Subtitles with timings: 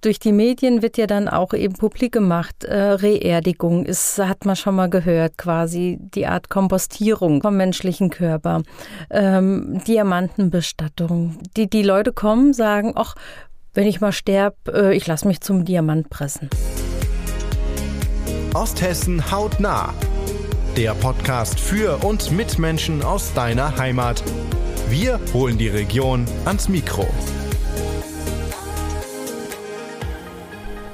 [0.00, 2.62] Durch die Medien wird ja dann auch eben publik gemacht.
[2.62, 8.62] Äh, Reerdigung ist, hat man schon mal gehört, quasi die Art Kompostierung vom menschlichen Körper.
[9.10, 11.38] Ähm, Diamantenbestattung.
[11.56, 13.16] Die, die Leute kommen, sagen, ach,
[13.74, 16.48] wenn ich mal sterbe, äh, ich lasse mich zum Diamant pressen.
[18.54, 19.92] Osthessen hautnah.
[20.76, 24.22] Der Podcast für und mit Menschen aus deiner Heimat.
[24.88, 27.08] Wir holen die Region ans Mikro.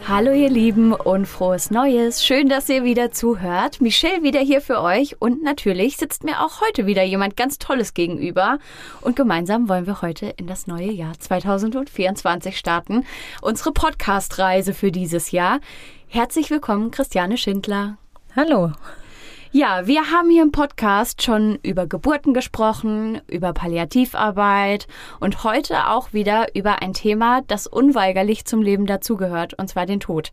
[0.07, 2.23] Hallo ihr Lieben und frohes Neues.
[2.23, 3.81] Schön, dass ihr wieder zuhört.
[3.81, 7.95] Michelle wieder hier für euch und natürlich sitzt mir auch heute wieder jemand ganz Tolles
[7.95, 8.59] gegenüber
[9.01, 13.07] und gemeinsam wollen wir heute in das neue Jahr 2024 starten.
[13.41, 15.61] Unsere Podcast-Reise für dieses Jahr.
[16.09, 17.97] Herzlich willkommen, Christiane Schindler.
[18.37, 18.73] Hallo.
[19.57, 24.89] Ja, wir haben hier im Podcast schon über Geburten gesprochen, über Palliativarbeit
[25.21, 30.01] und heute auch wieder über ein Thema, das unweigerlich zum Leben dazugehört, und zwar den
[30.01, 30.33] Tod.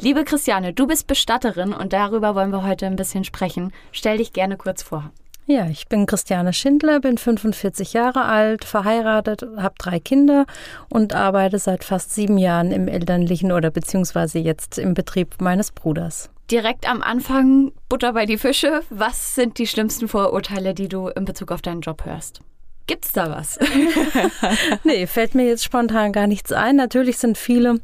[0.00, 3.74] Liebe Christiane, du bist Bestatterin und darüber wollen wir heute ein bisschen sprechen.
[3.90, 5.12] Stell dich gerne kurz vor.
[5.46, 10.46] Ja, ich bin Christiane Schindler, bin 45 Jahre alt, verheiratet, habe drei Kinder
[10.88, 16.30] und arbeite seit fast sieben Jahren im elterlichen oder beziehungsweise jetzt im Betrieb meines Bruders
[16.52, 18.82] direkt am Anfang Butter bei die Fische.
[18.90, 22.40] Was sind die schlimmsten Vorurteile, die du in Bezug auf deinen Job hörst?
[22.86, 23.58] Gibt's da was?
[24.84, 26.76] nee, fällt mir jetzt spontan gar nichts ein.
[26.76, 27.80] Natürlich sind viele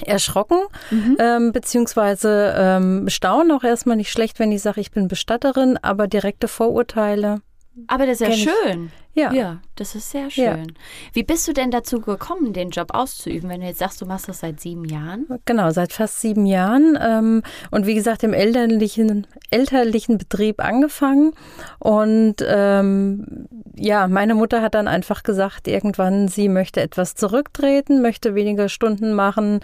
[0.00, 0.58] erschrocken,
[0.90, 1.16] mhm.
[1.18, 6.08] ähm, beziehungsweise ähm, staunen auch erstmal nicht schlecht, wenn ich sage, ich bin Bestatterin, aber
[6.08, 7.42] direkte Vorurteile.
[7.86, 8.92] Aber das ist ja schön.
[9.14, 9.30] Ja.
[9.32, 10.44] ja, das ist sehr schön.
[10.44, 10.74] Ja.
[11.12, 14.26] Wie bist du denn dazu gekommen, den Job auszuüben, wenn du jetzt sagst, du machst
[14.26, 15.26] das seit sieben Jahren?
[15.44, 16.98] Genau, seit fast sieben Jahren.
[17.00, 21.32] Ähm, und wie gesagt, im elterlichen, elterlichen Betrieb angefangen.
[21.78, 28.34] Und ähm, ja, meine Mutter hat dann einfach gesagt, irgendwann, sie möchte etwas zurücktreten, möchte
[28.34, 29.60] weniger Stunden machen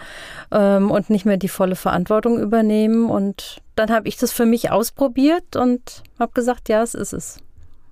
[0.51, 3.09] ähm, und nicht mehr die volle Verantwortung übernehmen.
[3.09, 7.39] Und dann habe ich das für mich ausprobiert und habe gesagt, ja, es ist es.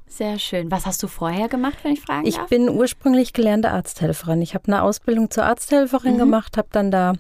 [0.08, 0.72] Sehr schön.
[0.72, 2.46] Was hast du vorher gemacht, wenn ich fragen ich darf?
[2.46, 4.42] Ich bin ursprünglich gelernte Arzthelferin.
[4.42, 6.20] Ich habe eine Ausbildung zur Arzthelferin mhm.
[6.20, 7.14] gemacht, habe dann da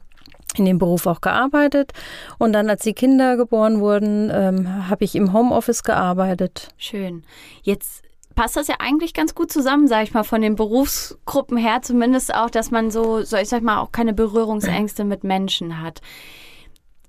[0.55, 1.91] in dem Beruf auch gearbeitet.
[2.37, 6.69] Und dann, als die Kinder geboren wurden, ähm, habe ich im Homeoffice gearbeitet.
[6.77, 7.23] Schön.
[7.61, 8.03] Jetzt
[8.35, 12.33] passt das ja eigentlich ganz gut zusammen, sage ich mal, von den Berufsgruppen her, zumindest
[12.33, 16.01] auch, dass man so, so ich sag mal, auch keine Berührungsängste mit Menschen hat.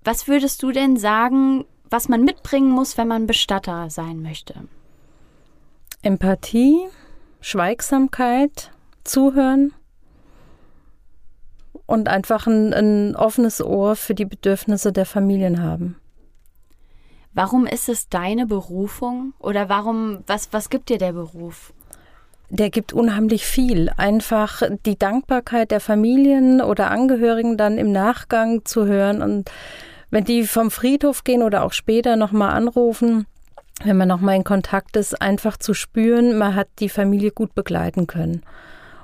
[0.05, 4.65] Was würdest du denn sagen, was man mitbringen muss, wenn man Bestatter sein möchte?
[6.09, 6.87] Empathie,
[7.43, 8.71] Schweigsamkeit,
[9.05, 9.75] Zuhören
[11.85, 15.97] und einfach ein, ein, offenes Ohr für die Bedürfnisse der Familien haben.
[17.35, 21.75] Warum ist es deine Berufung oder warum, was, was gibt dir der Beruf?
[22.49, 23.91] Der gibt unheimlich viel.
[23.99, 29.51] Einfach die Dankbarkeit der Familien oder Angehörigen dann im Nachgang zu hören und
[30.09, 33.27] wenn die vom Friedhof gehen oder auch später nochmal anrufen,
[33.85, 38.07] wenn man nochmal in Kontakt ist, einfach zu spüren, man hat die Familie gut begleiten
[38.07, 38.43] können.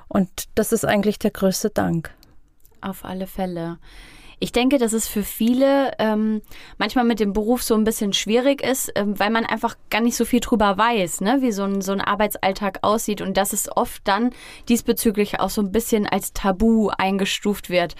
[0.07, 2.11] Und das ist eigentlich der größte Dank.
[2.81, 3.79] Auf alle Fälle.
[4.39, 6.41] Ich denke, dass es für viele ähm,
[6.77, 10.17] manchmal mit dem Beruf so ein bisschen schwierig ist, ähm, weil man einfach gar nicht
[10.17, 11.37] so viel drüber weiß, ne?
[11.39, 14.31] wie so ein, so ein Arbeitsalltag aussieht und dass es oft dann
[14.67, 17.95] diesbezüglich auch so ein bisschen als Tabu eingestuft wird.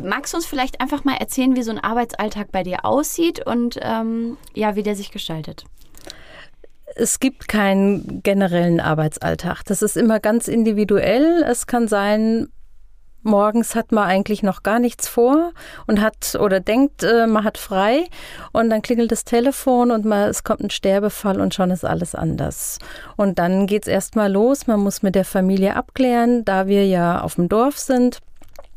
[0.00, 3.78] Magst du uns vielleicht einfach mal erzählen, wie so ein Arbeitsalltag bei dir aussieht und
[3.80, 5.64] ähm, ja, wie der sich gestaltet?
[6.96, 9.62] Es gibt keinen generellen Arbeitsalltag.
[9.64, 11.44] Das ist immer ganz individuell.
[11.48, 12.48] Es kann sein,
[13.24, 15.52] morgens hat man eigentlich noch gar nichts vor
[15.86, 18.04] und hat oder denkt, äh, man hat frei
[18.52, 22.14] und dann klingelt das Telefon und man, es kommt ein Sterbefall und schon ist alles
[22.14, 22.78] anders.
[23.16, 24.66] Und dann geht es erstmal los.
[24.66, 28.20] Man muss mit der Familie abklären, da wir ja auf dem Dorf sind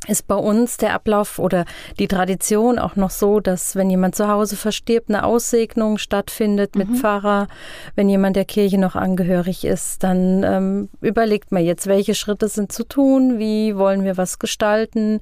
[0.06, 1.66] ist bei uns der Ablauf oder
[2.00, 6.90] die Tradition auch noch so, dass wenn jemand zu Hause verstirbt, eine Aussegnung stattfindet mit
[6.90, 6.96] mhm.
[6.96, 7.48] Pfarrer.
[7.96, 12.72] Wenn jemand der Kirche noch angehörig ist, dann ähm, überlegt man jetzt, welche Schritte sind
[12.72, 15.20] zu tun, wie wollen wir was gestalten,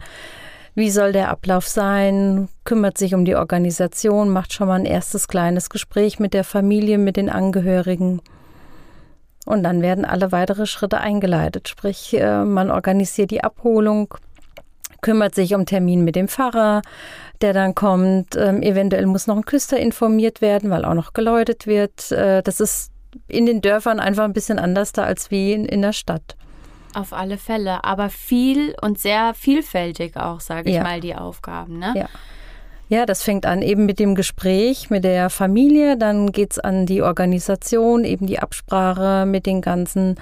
[0.76, 5.28] wie soll der Ablauf sein, kümmert sich um die Organisation, macht schon mal ein erstes
[5.28, 8.22] kleines Gespräch mit der Familie, mit den Angehörigen.
[9.46, 11.70] Und dann werden alle weitere Schritte eingeleitet.
[11.70, 14.16] Sprich, äh, man organisiert die Abholung,
[15.06, 16.82] kümmert sich um Termin mit dem Pfarrer,
[17.42, 18.36] der dann kommt.
[18.36, 22.12] Ähm, eventuell muss noch ein Küster informiert werden, weil auch noch geläutet wird.
[22.12, 22.92] Äh, das ist
[23.28, 26.36] in den Dörfern einfach ein bisschen anders da als wie in, in der Stadt.
[26.96, 30.84] Auf alle Fälle, aber viel und sehr vielfältig auch, sage ich ja.
[30.84, 31.78] mal, die Aufgaben.
[31.78, 31.94] Ne?
[31.96, 32.10] Ja.
[32.88, 36.86] Ja, das fängt an eben mit dem Gespräch mit der Familie, dann geht es an
[36.86, 40.16] die Organisation, eben die Absprache mit den ganzen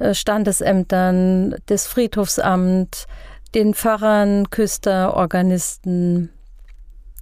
[0.00, 3.06] äh, Standesämtern, das Friedhofsamt,
[3.54, 6.30] den Pfarrern, Küster, Organisten.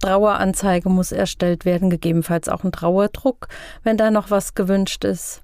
[0.01, 3.49] Traueranzeige muss erstellt werden, gegebenenfalls auch ein Trauerdruck,
[3.83, 5.43] wenn da noch was gewünscht ist.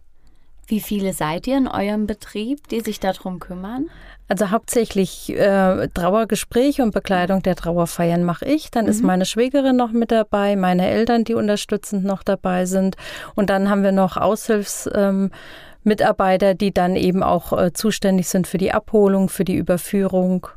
[0.67, 3.85] Wie viele seid ihr in eurem Betrieb, die sich darum kümmern?
[4.27, 8.71] Also hauptsächlich äh, Trauergespräche und Bekleidung der Trauerfeiern mache ich.
[8.71, 8.91] Dann mhm.
[8.91, 12.95] ist meine Schwägerin noch mit dabei, meine Eltern, die unterstützend noch dabei sind.
[13.35, 18.57] Und dann haben wir noch Aushilfsmitarbeiter, ähm, die dann eben auch äh, zuständig sind für
[18.57, 20.47] die Abholung, für die Überführung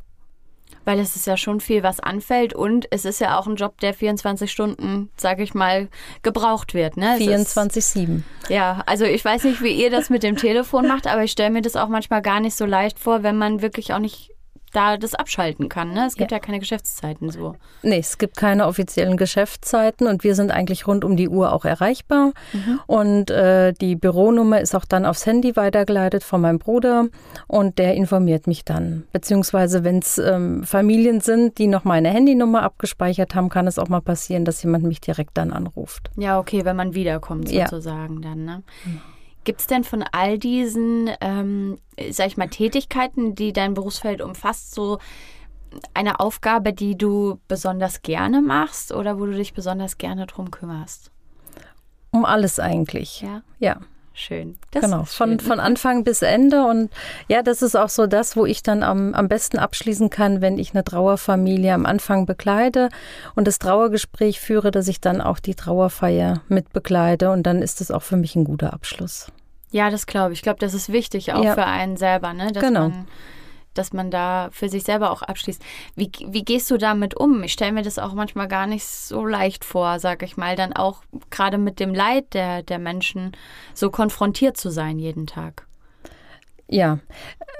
[0.85, 3.79] weil es ist ja schon viel, was anfällt und es ist ja auch ein Job,
[3.79, 5.89] der 24 Stunden, sage ich mal,
[6.21, 6.97] gebraucht wird.
[6.97, 7.17] Ne?
[7.17, 8.21] 24-7.
[8.49, 11.51] Ja, also ich weiß nicht, wie ihr das mit dem Telefon macht, aber ich stelle
[11.51, 14.31] mir das auch manchmal gar nicht so leicht vor, wenn man wirklich auch nicht
[14.71, 15.93] da das abschalten kann.
[15.93, 16.05] Ne?
[16.05, 16.37] Es gibt ja.
[16.37, 16.41] ja.
[16.41, 17.55] keine Geschäftszeiten so.
[17.81, 21.65] Nee, es gibt keine offiziellen Geschäftszeiten und wir sind eigentlich rund um die Uhr auch
[21.65, 22.33] erreichbar.
[22.53, 22.79] Mhm.
[22.87, 27.07] Und äh, die Büronummer ist auch dann aufs Handy weitergeleitet von meinem Bruder
[27.47, 29.03] und der informiert mich dann.
[29.11, 33.89] Beziehungsweise, wenn es ähm, Familien sind, die noch meine Handynummer abgespeichert haben, kann es auch
[33.89, 36.11] mal passieren, dass jemand mich direkt dann anruft.
[36.17, 38.29] Ja, okay, wenn man wiederkommt sozusagen ja.
[38.29, 38.45] dann.
[38.45, 38.63] Ne?
[38.85, 39.01] Mhm.
[39.43, 41.79] Gibt es denn von all diesen, ähm,
[42.11, 44.99] sag ich mal, Tätigkeiten, die dein Berufsfeld umfasst, so
[45.93, 51.11] eine Aufgabe, die du besonders gerne machst oder wo du dich besonders gerne drum kümmerst?
[52.11, 53.21] Um alles eigentlich.
[53.21, 53.43] Ja.
[53.59, 53.79] Ja.
[54.19, 54.57] Schön.
[54.71, 56.65] Das genau, von, von Anfang bis Ende.
[56.65, 56.89] Und
[57.29, 60.57] ja, das ist auch so das, wo ich dann am, am besten abschließen kann, wenn
[60.57, 62.89] ich eine Trauerfamilie am Anfang bekleide
[63.35, 67.31] und das Trauergespräch führe, dass ich dann auch die Trauerfeier mit begleite.
[67.31, 69.31] Und dann ist das auch für mich ein guter Abschluss.
[69.71, 70.39] Ja, das glaube ich.
[70.39, 71.53] Ich glaube, das ist wichtig auch ja.
[71.53, 72.51] für einen selber, ne?
[72.51, 72.89] Dass genau.
[72.89, 73.07] Man,
[73.73, 75.61] dass man da für sich selber auch abschließt.
[75.95, 77.43] Wie, wie gehst du damit um?
[77.43, 80.73] Ich stelle mir das auch manchmal gar nicht so leicht vor, sag ich mal, dann
[80.73, 83.33] auch gerade mit dem Leid der, der Menschen
[83.73, 85.65] so konfrontiert zu sein jeden Tag.
[86.71, 86.99] Ja,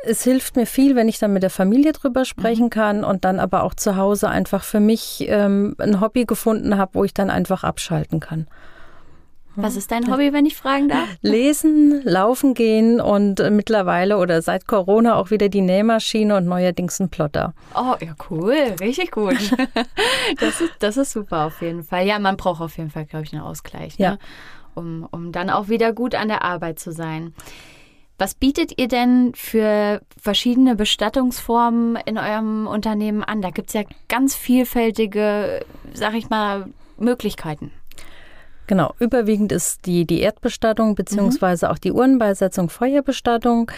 [0.06, 2.70] es hilft mir viel, wenn ich dann mit der Familie drüber sprechen mhm.
[2.70, 6.94] kann und dann aber auch zu Hause einfach für mich ähm, ein Hobby gefunden habe,
[6.94, 8.48] wo ich dann einfach abschalten kann.
[9.62, 11.10] Was ist dein Hobby, wenn ich fragen darf?
[11.22, 17.10] Lesen, laufen gehen und mittlerweile oder seit Corona auch wieder die Nähmaschine und neuerdings ein
[17.10, 17.54] Plotter.
[17.76, 18.76] Oh, ja, cool.
[18.80, 19.38] Richtig gut.
[20.40, 22.06] Das ist, das ist super auf jeden Fall.
[22.06, 24.06] Ja, man braucht auf jeden Fall, glaube ich, einen Ausgleich, ne?
[24.06, 24.18] ja.
[24.76, 27.34] um, um dann auch wieder gut an der Arbeit zu sein.
[28.18, 33.42] Was bietet ihr denn für verschiedene Bestattungsformen in eurem Unternehmen an?
[33.42, 36.68] Da gibt es ja ganz vielfältige, sag ich mal,
[36.98, 37.72] Möglichkeiten.
[38.70, 41.72] Genau, überwiegend ist die, die Erdbestattung beziehungsweise mhm.
[41.72, 43.72] auch die Urnenbeisetzung Feuerbestattung.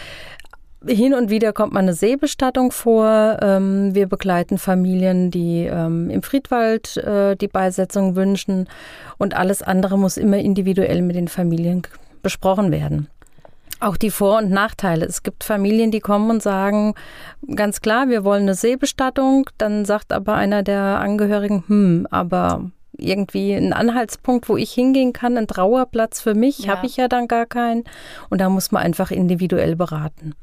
[0.86, 3.38] Hin und wieder kommt mal eine Seebestattung vor.
[3.40, 8.68] Ähm, wir begleiten Familien, die ähm, im Friedwald äh, die Beisetzung wünschen.
[9.16, 11.80] Und alles andere muss immer individuell mit den Familien
[12.20, 13.08] besprochen werden.
[13.80, 15.06] Auch die Vor- und Nachteile.
[15.06, 16.92] Es gibt Familien, die kommen und sagen,
[17.54, 19.48] ganz klar, wir wollen eine Seebestattung.
[19.56, 22.70] Dann sagt aber einer der Angehörigen, hm, aber
[23.06, 26.76] irgendwie ein Anhaltspunkt, wo ich hingehen kann, ein Trauerplatz für mich, ja.
[26.76, 27.84] habe ich ja dann gar keinen.
[28.30, 30.34] Und da muss man einfach individuell beraten.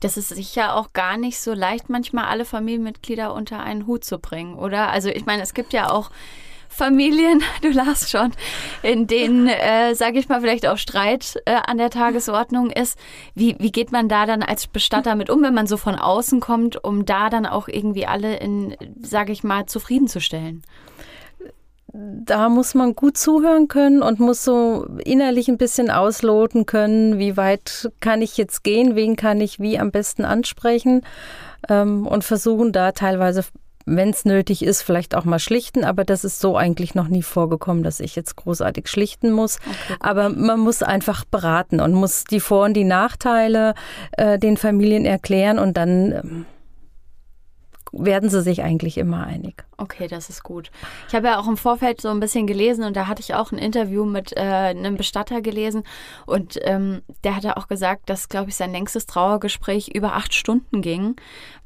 [0.00, 4.18] Das ist sicher auch gar nicht so leicht, manchmal alle Familienmitglieder unter einen Hut zu
[4.18, 4.90] bringen, oder?
[4.90, 6.10] Also ich meine, es gibt ja auch
[6.74, 8.32] Familien, du lachst schon,
[8.82, 12.98] in denen, äh, sage ich mal, vielleicht auch Streit äh, an der Tagesordnung ist.
[13.34, 16.40] Wie, wie geht man da dann als Bestatter mit um, wenn man so von außen
[16.40, 20.62] kommt, um da dann auch irgendwie alle in, sage ich mal, zufriedenzustellen?
[21.96, 27.36] Da muss man gut zuhören können und muss so innerlich ein bisschen ausloten können, wie
[27.36, 31.02] weit kann ich jetzt gehen, wen kann ich wie am besten ansprechen
[31.68, 33.44] ähm, und versuchen da teilweise,
[33.86, 35.84] wenn es nötig ist, vielleicht auch mal schlichten.
[35.84, 39.60] Aber das ist so eigentlich noch nie vorgekommen, dass ich jetzt großartig schlichten muss.
[39.64, 43.74] Okay, aber man muss einfach beraten und muss die Vor- und die Nachteile
[44.12, 46.46] äh, den Familien erklären und dann ähm,
[47.96, 49.64] werden sie sich eigentlich immer einig.
[49.76, 50.70] Okay, das ist gut.
[51.08, 53.52] Ich habe ja auch im Vorfeld so ein bisschen gelesen und da hatte ich auch
[53.52, 55.84] ein Interview mit äh, einem Bestatter gelesen
[56.26, 60.82] und ähm, der hatte auch gesagt, dass, glaube ich, sein längstes Trauergespräch über acht Stunden
[60.82, 61.16] ging,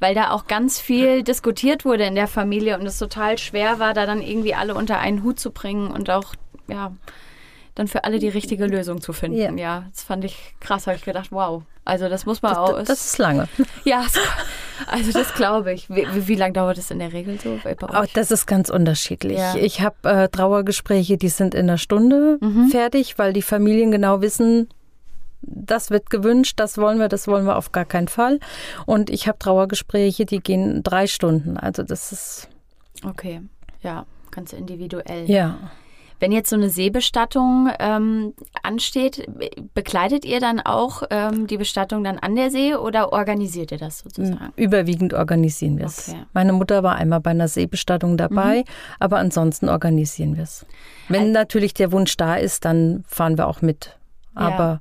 [0.01, 3.95] weil da auch ganz viel diskutiert wurde in der Familie und es total schwer war,
[3.95, 6.35] da dann irgendwie alle unter einen Hut zu bringen und auch,
[6.69, 6.93] ja,
[7.75, 9.39] dann für alle die richtige Lösung zu finden.
[9.39, 11.63] Ja, ja das fand ich krass, habe ich gedacht, wow.
[11.89, 12.83] Also das muss man das, auch.
[12.83, 13.49] Das ist lange.
[13.85, 14.05] Ja,
[14.89, 15.89] also das glaube ich.
[15.89, 17.83] Wie, wie, lange dauert das in der Regel so bei euch?
[17.83, 19.39] Auch das ist ganz unterschiedlich.
[19.39, 19.55] Ja.
[19.57, 22.69] Ich habe äh, Trauergespräche, die sind in einer Stunde mhm.
[22.69, 24.69] fertig, weil die Familien genau wissen,
[25.41, 28.39] das wird gewünscht, das wollen wir, das wollen wir auf gar keinen Fall.
[28.85, 31.57] Und ich habe Trauergespräche, die gehen drei Stunden.
[31.57, 32.49] Also das ist.
[33.03, 33.41] Okay,
[33.81, 35.25] ja, ganz individuell.
[35.31, 35.57] Ja.
[36.21, 39.27] Wenn jetzt so eine Seebestattung ähm, ansteht,
[39.75, 44.01] begleitet ihr dann auch ähm, die Bestattung dann an der See oder organisiert ihr das
[44.01, 44.53] sozusagen?
[44.57, 46.09] Überwiegend organisieren wir es.
[46.09, 46.23] Okay.
[46.33, 48.65] Meine Mutter war einmal bei einer Seebestattung dabei, mhm.
[48.99, 50.67] aber ansonsten organisieren wir es.
[51.09, 53.99] Wenn also, natürlich der Wunsch da ist, dann fahren wir auch mit.
[54.35, 54.81] Aber ja.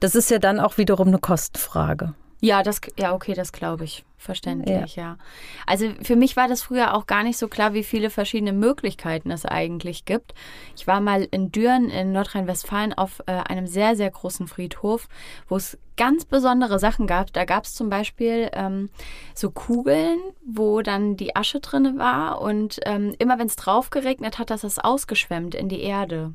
[0.00, 2.14] das ist ja dann auch wiederum eine Kostenfrage.
[2.40, 4.04] Ja, das, ja, okay, das glaube ich.
[4.18, 5.02] Verständlich, ja.
[5.02, 5.18] ja.
[5.66, 9.30] Also für mich war das früher auch gar nicht so klar, wie viele verschiedene Möglichkeiten
[9.30, 10.34] es eigentlich gibt.
[10.74, 15.08] Ich war mal in Düren in Nordrhein-Westfalen auf äh, einem sehr, sehr großen Friedhof,
[15.48, 17.32] wo es ganz besondere Sachen gab.
[17.34, 18.90] Da gab es zum Beispiel ähm,
[19.34, 24.38] so Kugeln, wo dann die Asche drin war und ähm, immer wenn es drauf geregnet
[24.38, 26.32] hat, das ist ausgeschwemmt in die Erde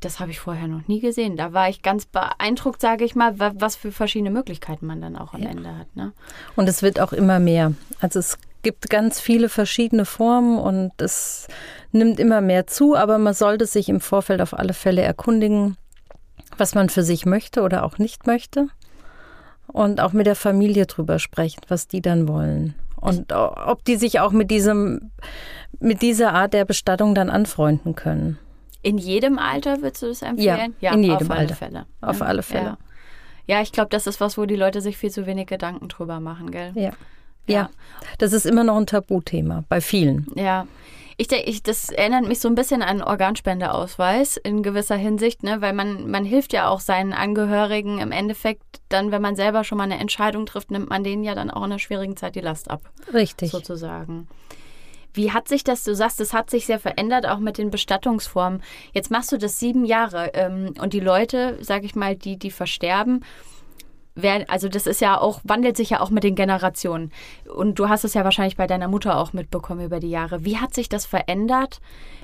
[0.00, 1.36] das habe ich vorher noch nie gesehen.
[1.36, 5.34] Da war ich ganz beeindruckt, sage ich mal, was für verschiedene Möglichkeiten man dann auch
[5.34, 5.50] am ja.
[5.50, 5.94] Ende hat.
[5.96, 6.12] Ne?
[6.56, 7.72] Und es wird auch immer mehr.
[8.00, 11.48] Also es gibt ganz viele verschiedene Formen und es
[11.92, 15.76] nimmt immer mehr zu, aber man sollte sich im Vorfeld auf alle Fälle erkundigen,
[16.56, 18.68] was man für sich möchte oder auch nicht möchte.
[19.66, 22.74] Und auch mit der Familie drüber sprechen, was die dann wollen.
[22.96, 25.10] Und ob die sich auch mit diesem,
[25.78, 28.38] mit dieser Art der Bestattung dann anfreunden können.
[28.82, 30.74] In jedem Alter würdest du das empfehlen?
[30.80, 31.40] Ja, ja in jedem auf Alter.
[31.40, 31.86] Alle Fälle.
[32.00, 32.76] Auf alle Fälle.
[33.46, 33.56] Ja.
[33.56, 36.20] ja, ich glaube, das ist was, wo die Leute sich viel zu wenig Gedanken drüber
[36.20, 36.72] machen, gell?
[36.74, 36.92] Ja.
[37.46, 37.70] Ja, ja.
[38.18, 40.26] das ist immer noch ein Tabuthema bei vielen.
[40.34, 40.66] Ja.
[41.20, 45.60] Ich denke, ich, das erinnert mich so ein bisschen an Organspendeausweis in gewisser Hinsicht, ne?
[45.60, 49.78] weil man, man hilft ja auch seinen Angehörigen im Endeffekt dann, wenn man selber schon
[49.78, 52.40] mal eine Entscheidung trifft, nimmt man denen ja dann auch in einer schwierigen Zeit die
[52.40, 52.82] Last ab.
[53.12, 53.50] Richtig.
[53.50, 54.28] Sozusagen.
[55.18, 58.62] Wie hat sich das, du sagst, es hat sich sehr verändert, auch mit den Bestattungsformen.
[58.92, 62.52] Jetzt machst du das sieben Jahre ähm, und die Leute, sag ich mal, die, die
[62.52, 63.24] versterben,
[64.14, 67.10] werden, also das ist ja auch, wandelt sich ja auch mit den Generationen.
[67.52, 70.44] Und du hast es ja wahrscheinlich bei deiner Mutter auch mitbekommen über die Jahre.
[70.44, 71.80] Wie hat sich das verändert?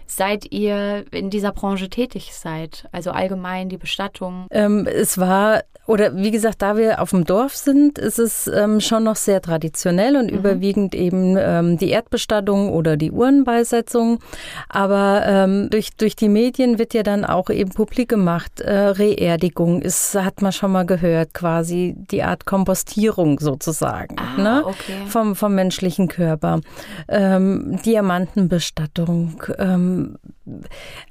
[0.06, 2.88] Seit ihr in dieser Branche tätig seid?
[2.92, 4.46] Also allgemein die Bestattung?
[4.50, 8.80] Ähm, es war, oder wie gesagt, da wir auf dem Dorf sind, ist es ähm,
[8.80, 10.38] schon noch sehr traditionell und mhm.
[10.38, 14.20] überwiegend eben ähm, die Erdbestattung oder die Urnenbeisetzung.
[14.68, 19.82] Aber ähm, durch, durch die Medien wird ja dann auch eben publik gemacht, äh, Reerdigung
[19.82, 24.62] ist, hat man schon mal gehört, quasi die Art Kompostierung sozusagen ah, ne?
[24.66, 25.06] okay.
[25.06, 26.60] vom, vom menschlichen Körper.
[27.08, 29.93] Ähm, Diamantenbestattung, ähm,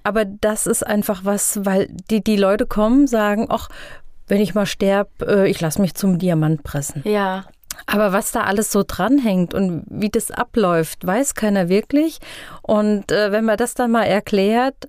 [0.03, 3.69] aber das ist einfach was, weil die, die Leute kommen, sagen, ach,
[4.27, 7.01] wenn ich mal sterbe, äh, ich lasse mich zum Diamant pressen.
[7.05, 7.45] Ja.
[7.85, 12.19] Aber was da alles so dranhängt und wie das abläuft, weiß keiner wirklich.
[12.61, 14.87] Und äh, wenn man das dann mal erklärt,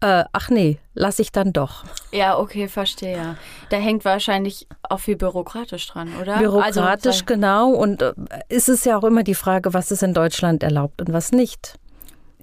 [0.00, 1.84] äh, ach nee, lasse ich dann doch.
[2.12, 3.36] Ja, okay, verstehe.
[3.70, 6.38] Da hängt wahrscheinlich auch viel bürokratisch dran, oder?
[6.38, 7.70] Bürokratisch, also, genau.
[7.70, 8.12] Und äh,
[8.48, 11.78] ist es ja auch immer die Frage, was ist in Deutschland erlaubt und was nicht.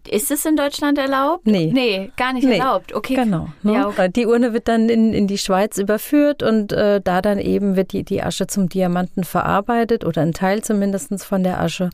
[0.07, 1.45] Ist es in Deutschland erlaubt?
[1.47, 1.71] Nee.
[1.73, 2.57] Nee, gar nicht nee.
[2.57, 2.93] erlaubt.
[2.93, 3.15] Okay.
[3.15, 3.49] Genau.
[3.63, 3.73] Ne?
[3.73, 4.09] Ja, okay.
[4.09, 7.93] Die Urne wird dann in, in die Schweiz überführt und äh, da dann eben wird
[7.93, 11.89] die, die Asche zum Diamanten verarbeitet oder ein Teil zumindest von der Asche.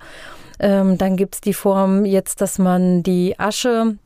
[0.60, 3.98] Ähm, dann gibt es die Form jetzt, dass man die Asche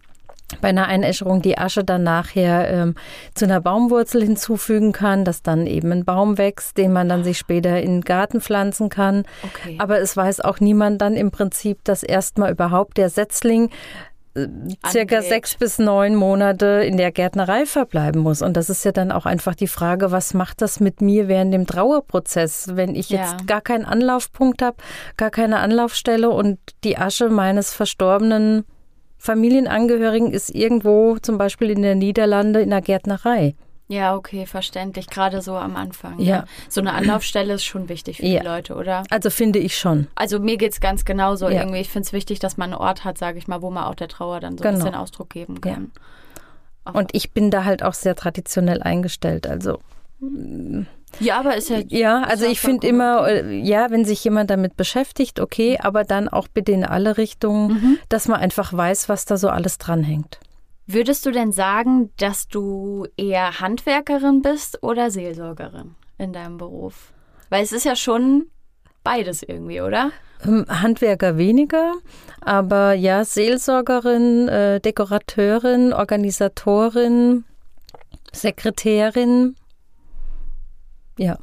[0.62, 2.96] bei einer Einäscherung die Asche dann nachher ähm,
[3.34, 7.38] zu einer Baumwurzel hinzufügen kann, dass dann eben ein Baum wächst, den man dann sich
[7.38, 9.24] später in den Garten pflanzen kann.
[9.44, 9.78] Okay.
[9.80, 13.72] Aber es weiß auch niemand dann im Prinzip, dass erstmal überhaupt der Setzling
[14.36, 14.48] äh,
[14.88, 15.30] circa Angeht.
[15.30, 18.44] sechs bis neun Monate in der Gärtnerei verbleiben muss.
[18.44, 21.54] Und das ist ja dann auch einfach die Frage, was macht das mit mir während
[21.56, 23.46] dem Trauerprozess, wenn ich jetzt ja.
[23.48, 24.78] gar keinen Anlaufpunkt habe,
[25.18, 28.64] gar keine Anlaufstelle und die Asche meines Verstorbenen
[29.26, 33.56] Familienangehörigen ist irgendwo zum Beispiel in der Niederlande in der Gärtnerei.
[33.88, 35.08] Ja, okay, verständlich.
[35.08, 36.20] Gerade so am Anfang.
[36.20, 36.26] Ja.
[36.26, 36.46] ja.
[36.70, 38.40] So eine Anlaufstelle ist schon wichtig für ja.
[38.40, 39.04] die Leute, oder?
[39.10, 40.08] Also finde ich schon.
[40.16, 41.62] Also mir geht es ganz genauso ja.
[41.62, 41.82] irgendwie.
[41.82, 43.96] Ich finde es wichtig, dass man einen Ort hat, sage ich mal, wo man auch
[43.96, 44.76] der Trauer dann so genau.
[44.76, 45.92] ein bisschen Ausdruck geben kann.
[46.94, 49.48] Und ich bin da halt auch sehr traditionell eingestellt.
[49.48, 49.80] Also
[51.20, 51.80] ja, aber ist ja.
[51.88, 56.28] Ja, also ich finde immer, äh, ja, wenn sich jemand damit beschäftigt, okay, aber dann
[56.28, 57.98] auch bitte in alle Richtungen, mhm.
[58.10, 60.40] dass man einfach weiß, was da so alles dranhängt.
[60.88, 67.12] Würdest du denn sagen, dass du eher Handwerkerin bist oder Seelsorgerin in deinem Beruf?
[67.50, 68.48] Weil es ist ja schon
[69.04, 70.12] beides irgendwie, oder?
[70.46, 71.94] Ähm, Handwerker weniger,
[72.42, 77.46] aber ja, Seelsorgerin, äh, Dekorateurin, Organisatorin,
[78.32, 79.56] Sekretärin,
[81.18, 81.38] ja.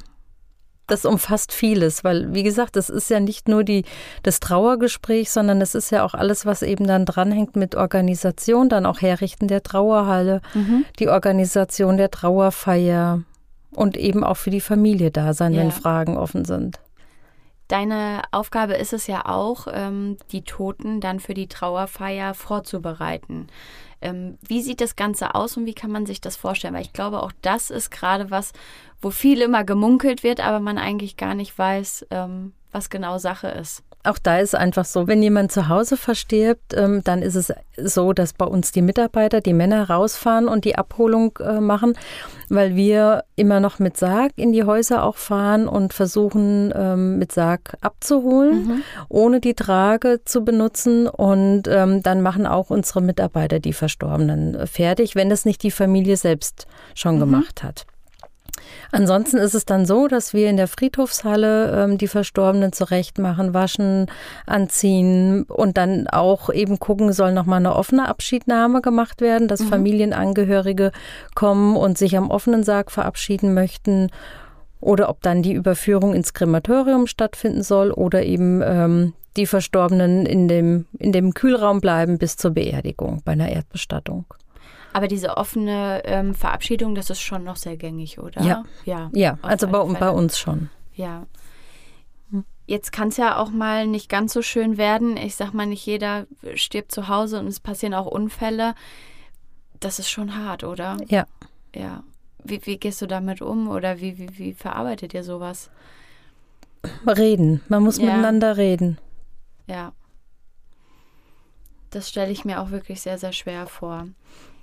[0.85, 3.85] Das umfasst vieles, weil, wie gesagt, das ist ja nicht nur die,
[4.21, 8.85] das Trauergespräch, sondern es ist ja auch alles, was eben dann dranhängt mit Organisation, dann
[8.85, 10.83] auch Herrichten der Trauerhalle, mhm.
[10.99, 13.23] die Organisation der Trauerfeier
[13.71, 15.61] und eben auch für die Familie da sein, ja.
[15.61, 16.79] wenn Fragen offen sind
[17.73, 23.47] Deine Aufgabe ist es ja auch, ähm, die Toten dann für die Trauerfeier vorzubereiten.
[24.03, 26.73] Ähm, wie sieht das Ganze aus und wie kann man sich das vorstellen?
[26.73, 28.51] Weil ich glaube, auch das ist gerade was,
[29.01, 33.47] wo viel immer gemunkelt wird, aber man eigentlich gar nicht weiß, ähm, was genau Sache
[33.47, 33.83] ist.
[34.05, 38.11] Auch da ist einfach so, wenn jemand zu Hause verstirbt, ähm, dann ist es so,
[38.11, 41.93] dass bei uns die Mitarbeiter, die Männer rausfahren und die Abholung äh, machen,
[42.49, 47.31] weil wir immer noch mit Sarg in die Häuser auch fahren und versuchen, ähm, mit
[47.31, 48.83] Sarg abzuholen, mhm.
[49.07, 51.07] ohne die Trage zu benutzen.
[51.07, 55.71] Und ähm, dann machen auch unsere Mitarbeiter die Verstorbenen äh, fertig, wenn es nicht die
[55.71, 57.19] Familie selbst schon mhm.
[57.21, 57.85] gemacht hat.
[58.91, 64.07] Ansonsten ist es dann so, dass wir in der Friedhofshalle ähm, die Verstorbenen zurechtmachen, waschen,
[64.45, 69.69] anziehen und dann auch eben gucken, soll nochmal eine offene Abschiednahme gemacht werden, dass mhm.
[69.69, 70.91] Familienangehörige
[71.35, 74.09] kommen und sich am offenen Sarg verabschieden möchten
[74.79, 80.47] oder ob dann die Überführung ins Krematorium stattfinden soll oder eben ähm, die Verstorbenen in
[80.47, 84.25] dem, in dem Kühlraum bleiben bis zur Beerdigung bei einer Erdbestattung.
[84.93, 88.41] Aber diese offene ähm, Verabschiedung, das ist schon noch sehr gängig, oder?
[88.41, 88.63] Ja.
[88.85, 90.69] Ja, ja also bei, bei, uns schon.
[90.93, 91.25] Ja.
[92.67, 95.17] Jetzt kann es ja auch mal nicht ganz so schön werden.
[95.17, 98.75] Ich sag mal, nicht jeder stirbt zu Hause und es passieren auch Unfälle.
[99.79, 100.97] Das ist schon hart, oder?
[101.07, 101.25] Ja.
[101.75, 102.03] Ja.
[102.43, 105.71] Wie, wie gehst du damit um oder wie, wie, wie verarbeitet ihr sowas?
[107.07, 107.61] Reden.
[107.67, 108.05] Man muss ja.
[108.05, 108.97] miteinander reden.
[109.67, 109.93] Ja.
[111.89, 114.07] Das stelle ich mir auch wirklich sehr, sehr schwer vor.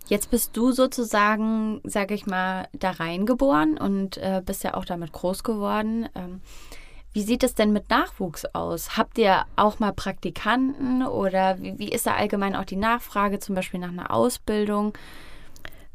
[0.09, 5.13] Jetzt bist du sozusagen, sage ich mal, da reingeboren und äh, bist ja auch damit
[5.13, 6.09] groß geworden.
[6.15, 6.41] Ähm,
[7.13, 8.97] wie sieht es denn mit Nachwuchs aus?
[8.97, 13.55] Habt ihr auch mal Praktikanten oder wie, wie ist da allgemein auch die Nachfrage, zum
[13.55, 14.97] Beispiel nach einer Ausbildung?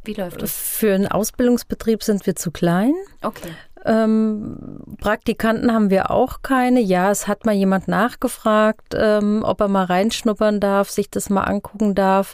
[0.03, 0.55] Wie läuft das?
[0.55, 2.93] Für einen Ausbildungsbetrieb sind wir zu klein.
[3.21, 3.51] Okay.
[3.85, 6.79] Ähm, Praktikanten haben wir auch keine.
[6.81, 11.43] Ja, es hat mal jemand nachgefragt, ähm, ob er mal reinschnuppern darf, sich das mal
[11.43, 12.33] angucken darf.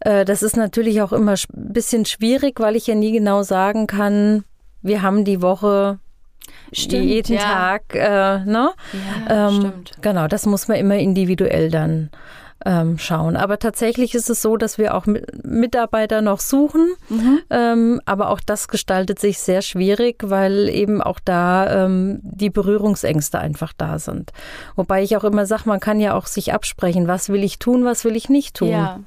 [0.00, 3.86] Äh, das ist natürlich auch immer ein bisschen schwierig, weil ich ja nie genau sagen
[3.86, 4.44] kann,
[4.80, 5.98] wir haben die Woche
[6.72, 7.42] stimmt, jeden ja.
[7.42, 8.70] Tag, äh, ne?
[9.26, 9.92] Ja, ähm, stimmt.
[10.00, 12.10] Genau, das muss man immer individuell dann
[12.68, 13.36] ähm, schauen.
[13.36, 15.06] Aber tatsächlich ist es so, dass wir auch
[15.42, 16.92] Mitarbeiter noch suchen.
[17.08, 17.38] Mhm.
[17.48, 23.38] Ähm, aber auch das gestaltet sich sehr schwierig, weil eben auch da ähm, die Berührungsängste
[23.38, 24.32] einfach da sind.
[24.76, 27.86] Wobei ich auch immer sage, man kann ja auch sich absprechen, was will ich tun,
[27.86, 28.68] was will ich nicht tun.
[28.68, 29.00] Ja.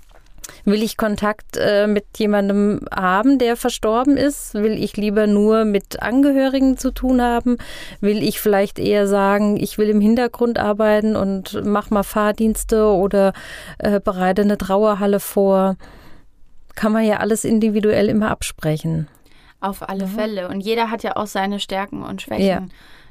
[0.65, 4.53] Will ich Kontakt äh, mit jemandem haben, der verstorben ist?
[4.53, 7.57] Will ich lieber nur mit Angehörigen zu tun haben?
[7.99, 13.33] Will ich vielleicht eher sagen, ich will im Hintergrund arbeiten und mach mal Fahrdienste oder
[13.79, 15.77] äh, bereite eine Trauerhalle vor?
[16.75, 19.07] Kann man ja alles individuell immer absprechen.
[19.59, 20.11] Auf alle mhm.
[20.11, 20.47] Fälle.
[20.47, 22.45] Und jeder hat ja auch seine Stärken und Schwächen.
[22.45, 22.63] Ja.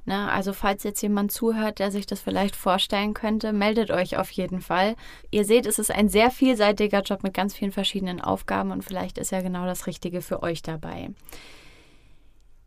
[0.04, 0.30] Ne?
[0.30, 4.60] Also falls jetzt jemand zuhört, der sich das vielleicht vorstellen könnte, meldet euch auf jeden
[4.60, 4.96] Fall.
[5.30, 9.18] Ihr seht, es ist ein sehr vielseitiger Job mit ganz vielen verschiedenen Aufgaben und vielleicht
[9.18, 11.10] ist ja genau das Richtige für euch dabei.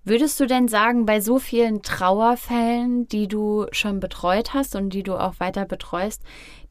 [0.05, 5.03] Würdest du denn sagen, bei so vielen Trauerfällen, die du schon betreut hast und die
[5.03, 6.21] du auch weiter betreust,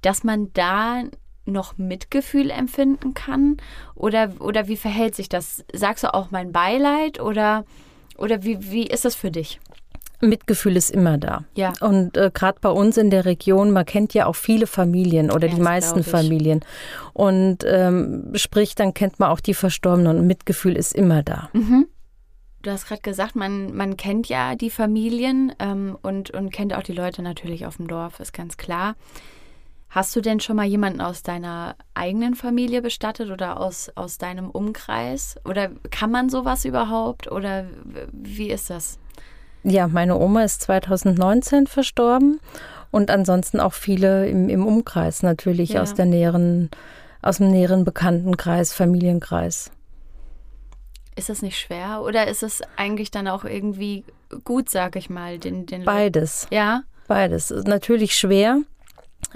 [0.02, 1.04] dass man da
[1.46, 3.56] noch Mitgefühl empfinden kann?
[3.94, 5.64] Oder, oder wie verhält sich das?
[5.72, 7.64] Sagst du auch mein Beileid oder,
[8.18, 9.60] oder wie, wie ist das für dich?
[10.22, 11.44] Mitgefühl ist immer da.
[11.54, 11.72] Ja.
[11.80, 15.48] Und äh, gerade bei uns in der Region, man kennt ja auch viele Familien oder
[15.48, 16.60] ja, die meisten Familien.
[17.12, 21.50] Und ähm, sprich, dann kennt man auch die Verstorbenen und Mitgefühl ist immer da.
[21.52, 21.86] Mhm.
[22.62, 26.84] Du hast gerade gesagt, man, man kennt ja die Familien ähm, und, und kennt auch
[26.84, 28.94] die Leute natürlich auf dem Dorf, ist ganz klar.
[29.90, 34.48] Hast du denn schon mal jemanden aus deiner eigenen Familie bestattet oder aus, aus deinem
[34.48, 35.36] Umkreis?
[35.44, 37.30] Oder kann man sowas überhaupt?
[37.30, 37.66] Oder
[38.10, 38.98] wie ist das?
[39.64, 42.40] Ja, meine Oma ist 2019 verstorben
[42.90, 45.82] und ansonsten auch viele im, im Umkreis natürlich ja.
[45.82, 46.70] aus der näheren,
[47.22, 49.70] aus dem näheren Bekanntenkreis, Familienkreis.
[51.14, 54.04] Ist das nicht schwer oder ist es eigentlich dann auch irgendwie
[54.44, 56.46] gut, sag ich mal, den, den Beides.
[56.50, 56.82] Ja.
[57.06, 57.50] Beides.
[57.50, 58.62] Natürlich schwer,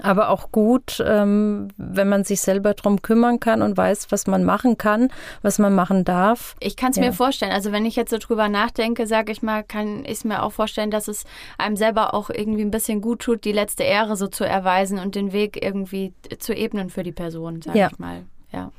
[0.01, 4.43] aber auch gut, ähm, wenn man sich selber darum kümmern kann und weiß, was man
[4.43, 5.09] machen kann,
[5.41, 6.55] was man machen darf.
[6.59, 7.03] Ich kann es ja.
[7.03, 7.51] mir vorstellen.
[7.51, 10.91] Also wenn ich jetzt so drüber nachdenke, sage ich mal, kann ich mir auch vorstellen,
[10.91, 11.25] dass es
[11.57, 15.15] einem selber auch irgendwie ein bisschen gut tut, die letzte Ehre so zu erweisen und
[15.15, 17.89] den Weg irgendwie zu ebnen für die Person, sage ja.
[17.91, 18.23] ich mal.
[18.51, 18.71] Ja.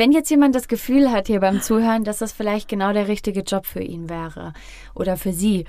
[0.00, 3.40] Wenn jetzt jemand das Gefühl hat hier beim Zuhören, dass das vielleicht genau der richtige
[3.40, 4.54] Job für ihn wäre
[4.94, 5.66] oder für sie,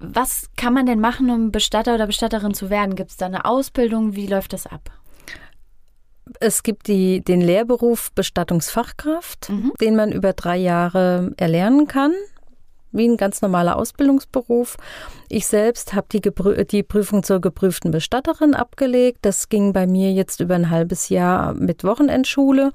[0.00, 2.96] was kann man denn machen, um Bestatter oder Bestatterin zu werden?
[2.96, 4.16] Gibt es da eine Ausbildung?
[4.16, 4.90] Wie läuft das ab?
[6.40, 9.72] Es gibt die, den Lehrberuf Bestattungsfachkraft, mhm.
[9.80, 12.12] den man über drei Jahre erlernen kann.
[12.92, 14.76] wie ein ganz normaler Ausbildungsberuf.
[15.28, 16.20] Ich selbst habe die,
[16.66, 19.18] die Prüfung zur geprüften Bestatterin abgelegt.
[19.22, 22.72] Das ging bei mir jetzt über ein halbes Jahr mit Wochenendschule.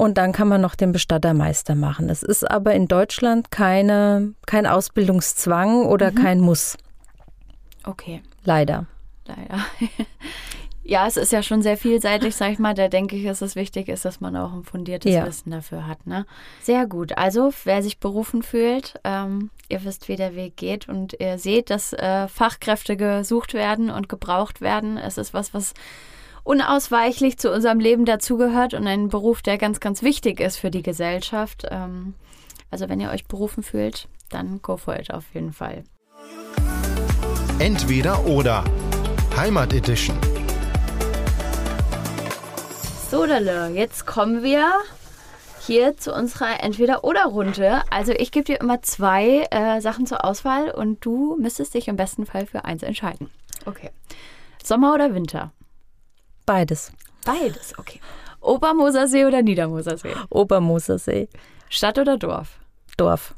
[0.00, 2.08] Und dann kann man noch den Bestattermeister machen.
[2.08, 6.14] Es ist aber in Deutschland keine, kein Ausbildungszwang oder mhm.
[6.14, 6.78] kein Muss.
[7.84, 8.22] Okay.
[8.42, 8.86] Leider.
[9.26, 9.62] Leider.
[10.84, 12.72] ja, es ist ja schon sehr vielseitig, sag ich mal.
[12.72, 15.26] Da denke ich, dass es wichtig ist, dass man auch ein fundiertes ja.
[15.26, 16.06] Wissen dafür hat.
[16.06, 16.24] Ne?
[16.62, 17.18] Sehr gut.
[17.18, 21.68] Also, wer sich berufen fühlt, ähm, ihr wisst, wie der Weg geht und ihr seht,
[21.68, 24.96] dass äh, Fachkräfte gesucht werden und gebraucht werden.
[24.96, 25.74] Es ist was, was
[26.44, 30.82] unausweichlich zu unserem Leben dazugehört und ein Beruf, der ganz, ganz wichtig ist für die
[30.82, 31.66] Gesellschaft.
[31.70, 32.14] Ähm,
[32.70, 35.84] also, wenn ihr euch berufen fühlt, dann go for it auf jeden Fall.
[37.58, 38.64] Entweder oder.
[39.36, 40.16] Heimat Edition.
[43.10, 44.70] So, jetzt kommen wir
[45.66, 47.82] hier zu unserer Entweder-Oder-Runde.
[47.90, 51.96] Also ich gebe dir immer zwei äh, Sachen zur Auswahl und du müsstest dich im
[51.96, 53.30] besten Fall für eins entscheiden.
[53.66, 53.90] Okay.
[54.62, 55.52] Sommer oder Winter?
[56.46, 56.92] Beides.
[57.24, 58.00] Beides, okay.
[58.40, 60.14] Obermosersee oder Niedermosersee?
[60.30, 61.28] Obermosersee.
[61.68, 62.58] Stadt oder Dorf?
[62.96, 63.34] Dorf.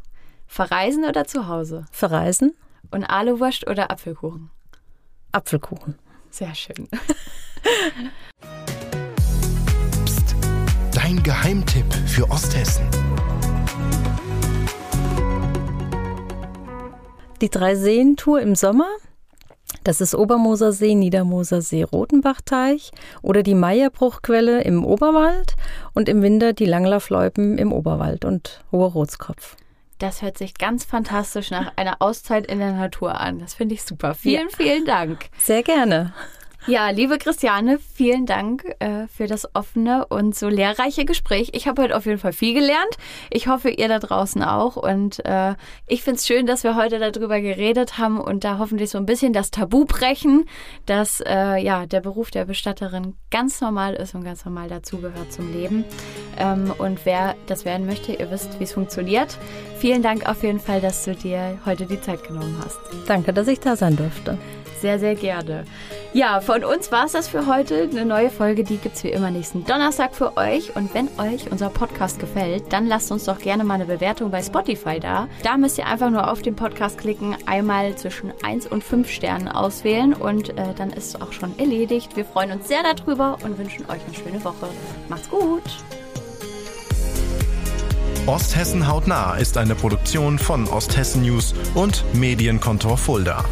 [0.47, 1.87] Verreisen oder zu Hause?
[1.91, 2.55] Verreisen.
[2.91, 4.51] Und Aluwurst oder Apfelkuchen?
[5.33, 5.99] Apfelkuchen.
[6.31, 6.89] Sehr schön.
[10.95, 12.87] Dein Geheimtipp für Osthessen.
[17.41, 18.89] Die Drei-Seen-Tour im Sommer.
[19.85, 25.57] Das ist Obermoser See, Niedermoser See, Rotenbachteich oder die Meierbruchquelle im Oberwald
[25.93, 29.57] und im Winter die Langlaufloipen im Oberwald und Hoher Rotskopf.
[29.99, 33.39] Das hört sich ganz fantastisch nach einer Auszeit in der Natur an.
[33.39, 34.15] Das finde ich super.
[34.15, 34.57] Vielen, ja.
[34.57, 35.31] vielen Dank.
[35.39, 36.13] Sehr gerne.
[36.69, 41.51] Ja, liebe Christiane, vielen Dank äh, für das offene und so lehrreiche Gespräch.
[41.55, 42.97] Ich habe heute auf jeden Fall viel gelernt.
[43.31, 44.77] Ich hoffe, ihr da draußen auch.
[44.77, 45.55] Und äh,
[45.89, 49.07] ich finde es schön, dass wir heute darüber geredet haben und da hoffentlich so ein
[49.07, 50.45] bisschen das Tabu brechen,
[50.87, 55.53] dass äh, ja der Beruf der Bestatterin ganz normal ist und ganz normal dazugehört zum
[55.53, 55.85] Leben.
[56.39, 59.37] Ähm, und wer das werden möchte, ihr wisst, wie es funktioniert.
[59.79, 62.79] Vielen Dank auf jeden Fall, dass du dir heute die Zeit genommen hast.
[63.09, 64.39] Danke, dass ich da sein durfte.
[64.81, 65.65] Sehr, sehr gerne.
[66.15, 67.89] Ja, von uns war es das für heute.
[67.91, 70.77] Eine neue Folge, die gibt es wie immer nächsten Donnerstag für euch.
[70.77, 74.43] Und wenn euch unser Podcast gefällt, dann lasst uns doch gerne mal eine Bewertung bei
[74.43, 75.27] Spotify da.
[75.43, 79.49] Da müsst ihr einfach nur auf den Podcast klicken, einmal zwischen 1 und 5 Sternen
[79.49, 82.15] auswählen und äh, dann ist es auch schon erledigt.
[82.15, 84.69] Wir freuen uns sehr darüber und wünschen euch eine schöne Woche.
[85.09, 85.63] Macht's gut!
[88.27, 93.45] Osthessen hautnah ist eine Produktion von Osthessen News und Medienkontor Fulda.